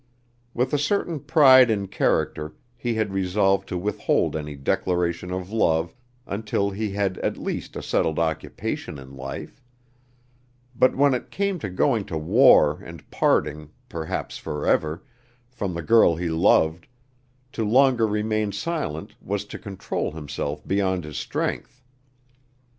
With 0.55 0.73
a 0.73 0.79
certain 0.79 1.19
pride 1.19 1.69
in 1.69 1.87
character 1.87 2.55
he 2.75 2.95
had 2.95 3.13
resolved 3.13 3.67
to 3.69 3.77
withhold 3.77 4.35
any 4.35 4.55
declaration 4.55 5.29
of 5.31 5.51
love 5.51 5.93
until 6.25 6.71
he 6.71 6.89
had 6.93 7.19
at 7.19 7.37
least 7.37 7.75
a 7.75 7.83
settled 7.83 8.17
occupation 8.17 8.97
in 8.97 9.15
life; 9.15 9.61
but 10.75 10.95
when 10.95 11.13
it 11.13 11.29
came 11.29 11.59
to 11.59 11.69
going 11.69 12.03
to 12.05 12.17
war 12.17 12.79
and 12.83 13.07
parting, 13.11 13.69
perhaps 13.89 14.39
forever, 14.39 15.03
from 15.51 15.75
the 15.75 15.83
girl 15.83 16.15
he 16.15 16.29
loved, 16.29 16.87
to 17.51 17.63
longer 17.63 18.07
remain 18.07 18.51
silent 18.51 19.13
was 19.21 19.45
to 19.45 19.59
control 19.59 20.13
himself 20.13 20.67
beyond 20.67 21.03
his 21.03 21.17
strength. 21.19 21.83